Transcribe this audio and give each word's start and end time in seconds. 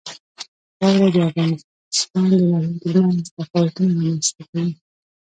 واوره 0.79 1.07
د 1.13 1.17
افغانستان 1.27 2.25
د 2.31 2.33
ناحیو 2.51 2.79
ترمنځ 2.81 3.21
تفاوتونه 3.37 3.91
رامنځته 3.95 4.43
کوي. 4.49 4.71